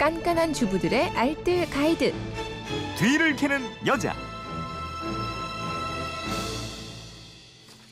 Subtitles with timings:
[0.00, 2.14] 깐깐한 주부들의 알뜰 가이드.
[2.96, 4.14] 뒤를 캐는 여자.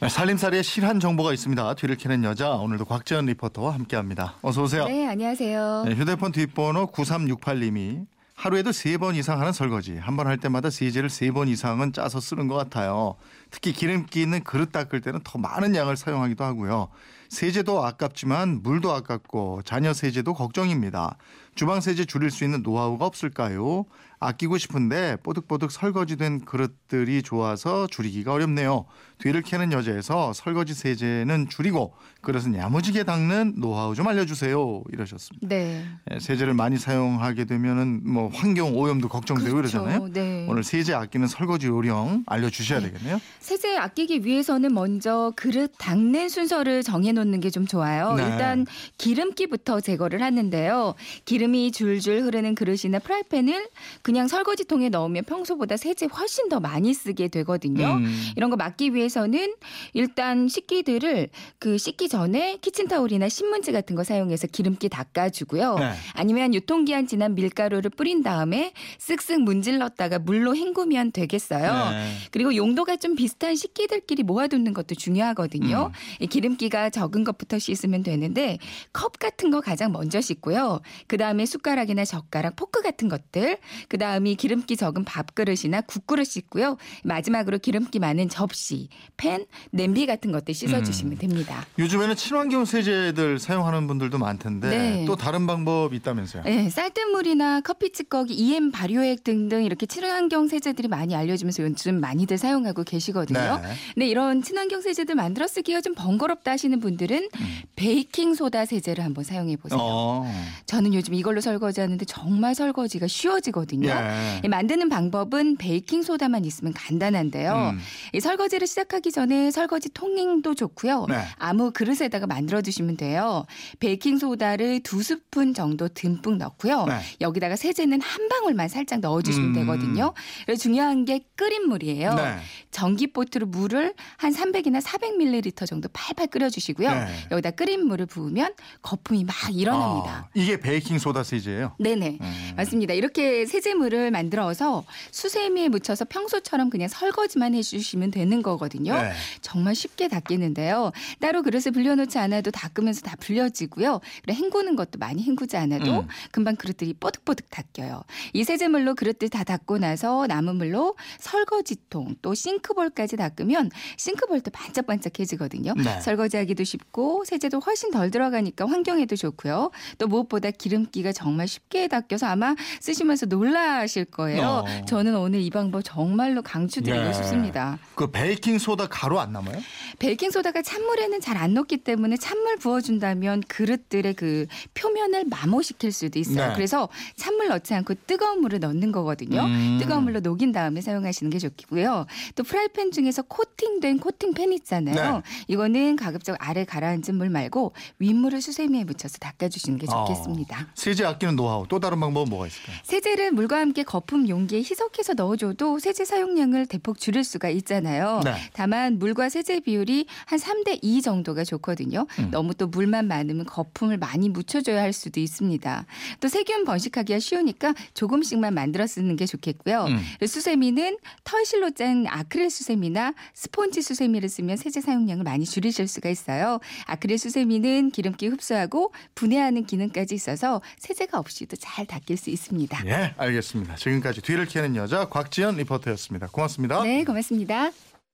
[0.00, 1.74] 네, 살림살이에 실한 정보가 있습니다.
[1.74, 4.36] 뒤를 캐는 여자 오늘도 곽지연 리포터와 함께합니다.
[4.42, 4.86] 어서 오세요.
[4.86, 5.82] 네, 안녕하세요.
[5.88, 9.96] 네, 휴대폰 뒷번호 9368님이 하루에도 세 번 이상 하는 설거지.
[9.98, 13.16] 한 번 할 때마다 세제를 세 번 이상은 짜서 쓰는 것 같아요.
[13.50, 16.88] 특히 기름기 있는 그릇 닦을 때는 더 많은 양을 사용하기도 하고요.
[17.28, 21.16] 세제도 아깝지만 물도 아깝고 자녀 세제도 걱정입니다.
[21.54, 23.86] 주방 세제 줄일 수 있는 노하우가 없을까요?
[24.18, 28.86] 아끼고 싶은데 뽀득뽀득 설거지된 그릇들이 좋아서 줄이기가 어렵네요.
[29.18, 34.84] 뒤를 캐는 여자에서 설거지 세제는 줄이고 그릇은 야무지게 닦는 노하우 좀 알려주세요.
[34.92, 35.46] 이러셨습니다.
[35.46, 35.84] 네.
[36.10, 39.82] 예, 세제를 많이 사용하게 되면은 뭐 환경 오염도 걱정되고 그렇죠.
[39.82, 40.12] 그러잖아요.
[40.12, 40.46] 네.
[40.48, 42.90] 오늘 세제 아끼는 설거지 요령 알려주셔야 네.
[42.90, 43.20] 되겠네요.
[43.40, 48.12] 세제 아끼기 위해서는 먼저 그릇 닦는 순서를 정해 놓는 게 좀 좋아요.
[48.14, 48.22] 네.
[48.24, 48.66] 일단
[48.98, 50.94] 기름기부터 제거를 하는데요.
[51.24, 53.68] 기름이 줄줄 흐르는 그릇이나 프라이팬을
[54.02, 57.94] 그냥 설거지통에 넣으면 평소보다 세제 훨씬 더 많이 쓰게 되거든요.
[57.94, 58.32] 음.
[58.36, 59.54] 이런 거 막기 위해서는
[59.94, 65.76] 일단 식기들을 그 씻기 전에 키친타올이나 신문지 같은 거 사용해서 기름기 닦아주고요.
[65.78, 65.92] 네.
[66.12, 71.90] 아니면 유통기한 지난 밀가루를 뿌린 다음에 쓱쓱 문질렀다가 물로 헹구면 되겠어요.
[71.90, 72.12] 네.
[72.32, 75.90] 그리고 용도가 좀 비슷한 식기들끼리 모아두는 것도 중요하거든요.
[75.94, 76.22] 음.
[76.22, 78.58] 이 기름기가 적은 것부터 씻으면 되는데
[78.92, 80.80] 컵 같은 거 가장 먼저 씻고요.
[81.06, 83.58] 그 다음에 숟가락이나 젓가락, 포크 같은 것들.
[83.88, 86.76] 그 다음이 기름기 적은 밥그릇이나 국그릇 씻고요.
[87.04, 91.18] 마지막으로 기름기 많은 접시, 팬, 냄비 같은 것들 씻어주시면 음.
[91.18, 91.64] 됩니다.
[91.78, 95.04] 요즘에는 친환경 세제들 사용하는 분들도 많던데 네.
[95.06, 96.44] 또 다른 방법이 있다면서요?
[96.44, 102.84] 네, 쌀뜨물이나 커피 찌꺼기, EM 발효액 등등 이렇게 친환경 세제들이 많이 알려지면서 요즘 많이들 사용하고
[102.84, 103.60] 계시거든요.
[103.62, 103.74] 네.
[103.94, 107.28] 근데 이런 친환경 세제들 만들어 쓰기가 좀 번거롭다 하시는 분들 은
[107.76, 109.78] 베이킹 소다 세제를 한번 사용해 보세요.
[109.78, 109.82] 음.
[109.84, 110.32] 어.
[110.66, 113.88] 저는 요즘 이걸로 설거지하는데 정말 설거지가 쉬워지거든요.
[113.88, 114.40] 예.
[114.44, 117.72] 이 만드는 방법은 베이킹 소다만 있으면 간단한데요.
[117.74, 117.78] 음.
[118.14, 121.06] 이 설거지를 시작하기 전에 설거지 통ing도 좋고요.
[121.08, 121.22] 네.
[121.36, 123.44] 아무 그릇에다가 만들어 두시면 돼요.
[123.78, 126.86] 베이킹 소다를 두 스푼 정도 듬뿍 넣고요.
[126.86, 127.00] 네.
[127.20, 129.54] 여기다가 세제는 한 방울만 살짝 넣어 주시면 음.
[129.54, 130.14] 되거든요.
[130.46, 132.14] 그리고 중요한 게 끓인 물이에요.
[132.14, 132.36] 네.
[132.70, 136.85] 전기포트로 물을 한 300이나 400ml 정도 팔팔 끓여 주시고요.
[136.94, 137.06] 네.
[137.30, 140.10] 여기다 끓인 물을 부으면 거품이 막 일어납니다.
[140.10, 141.76] 아, 이게 베이킹 소다 세제예요.
[141.78, 142.18] 네네.
[142.20, 142.52] 음.
[142.56, 142.94] 맞습니다.
[142.94, 148.94] 이렇게 세제물을 만들어서 수세미에 묻혀서 평소처럼 그냥 설거지만 해주시면 되는 거거든요.
[148.94, 149.12] 네.
[149.40, 150.92] 정말 쉽게 닦이는데요.
[151.20, 154.00] 따로 그릇에 불려놓지 않아도 닦으면서 다 불려지고요.
[154.24, 156.08] 그리고 헹구는 것도 많이 헹구지 않아도 음.
[156.30, 158.02] 금방 그릇들이 뽀득뽀득 닦여요.
[158.32, 165.74] 이 세제물로 그릇들 다 닦고 나서 남은 물로 설거지통 또 싱크볼까지 닦으면 싱크볼도 반짝반짝해지거든요.
[165.74, 166.00] 네.
[166.00, 169.70] 설거지하기도 쉽고 세제도 훨씬 덜 들어가니까 환경에도 좋고요.
[169.98, 174.64] 또 무엇보다 기름기가 정말 쉽게 닦여서 아마 쓰시면서 놀라실 거예요.
[174.66, 174.84] 어.
[174.86, 177.12] 저는 오늘 이 방법 정말로 강추드리고 네.
[177.12, 177.78] 싶습니다.
[177.94, 179.60] 그 베이킹 소다 가루 안 남아요?
[179.98, 186.48] 베이킹 소다가 찬물에는 잘 안 녹기 때문에 찬물 부어준다면 그릇들의 그 표면을 마모시킬 수도 있어요.
[186.48, 186.52] 네.
[186.54, 189.42] 그래서 찬물 넣지 않고 뜨거운 물을 넣는 거거든요.
[189.42, 189.78] 음.
[189.80, 192.06] 뜨거운 물로 녹인 다음에 사용하시는 게 좋고요.
[192.34, 195.16] 또 프라이팬 중에서 코팅된 코팅팬 있잖아요.
[195.16, 195.22] 네.
[195.48, 200.60] 이거는 가급적 아래 가라앉은 물 말고 윗물을 수세미에 묻혀서 닦아주시는 게 좋겠습니다.
[200.60, 200.66] 어.
[200.74, 202.76] 세제 아끼는 노하우 또 다른 방법은 뭐가 있을까요?
[202.84, 208.20] 세제를 물과 함께 거품 용기에 희석해서 넣어줘도 세제 사용량을 대폭 줄일 수가 있잖아요.
[208.24, 208.34] 네.
[208.52, 212.06] 다만 물과 세제 비율이 한 3대 2 정도가 좋거든요.
[212.18, 212.30] 음.
[212.30, 215.86] 너무 또 물만 많으면 거품을 많이 묻혀줘야 할 수도 있습니다.
[216.20, 219.84] 또 세균 번식하기가 쉬우니까 조금씩만 만들어 쓰는 게 좋겠고요.
[219.84, 220.26] 음.
[220.26, 226.60] 수세미는 털실로 짠 아크릴 수세미나 스폰지 수세미를 쓰면 세제 사용량을 많이 줄이실 수가 있어 요.
[226.86, 232.86] 아크릴 수세미는 기름기 흡수하고 분해하는 기능까지 있어서 세제가 없이도 잘 닦일 수 있습니다.
[232.86, 233.76] 예, 알겠습니다.
[233.76, 236.28] 지금까지 뒤를 캐는 여자 곽지연 리포터였습니다.
[236.28, 236.82] 고맙습니다.
[236.82, 237.70] 네, 고맙습니다.